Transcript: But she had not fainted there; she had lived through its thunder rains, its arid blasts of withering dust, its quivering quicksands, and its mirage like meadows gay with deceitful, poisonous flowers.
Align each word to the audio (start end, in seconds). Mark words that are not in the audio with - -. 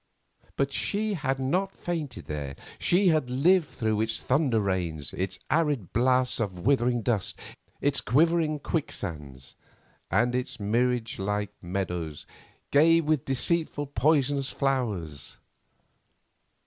But 0.55 0.73
she 0.73 1.13
had 1.13 1.37
not 1.37 1.77
fainted 1.77 2.25
there; 2.25 2.55
she 2.79 3.09
had 3.09 3.29
lived 3.29 3.67
through 3.67 4.01
its 4.01 4.19
thunder 4.19 4.59
rains, 4.59 5.13
its 5.13 5.37
arid 5.51 5.93
blasts 5.93 6.39
of 6.39 6.57
withering 6.57 7.03
dust, 7.03 7.37
its 7.81 8.01
quivering 8.01 8.57
quicksands, 8.61 9.53
and 10.09 10.33
its 10.33 10.59
mirage 10.59 11.19
like 11.19 11.53
meadows 11.61 12.25
gay 12.71 12.99
with 12.99 13.25
deceitful, 13.25 13.85
poisonous 13.85 14.49
flowers. 14.49 15.37